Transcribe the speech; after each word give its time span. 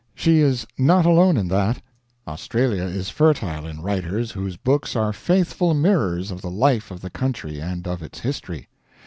She 0.15 0.39
is 0.39 0.65
not 0.79 1.05
alone 1.05 1.37
in 1.37 1.47
that. 1.49 1.79
Australia 2.27 2.85
is 2.85 3.09
fertile 3.11 3.67
in 3.67 3.83
writers 3.83 4.31
whose 4.31 4.57
books 4.57 4.95
are 4.95 5.13
faithful 5.13 5.75
mirrors 5.75 6.31
of 6.31 6.41
the 6.41 6.49
life 6.49 6.89
of 6.89 7.01
the 7.01 7.11
country 7.11 7.61
and 7.61 7.87
of 7.87 8.01
its 8.01 8.21
history. 8.21 8.67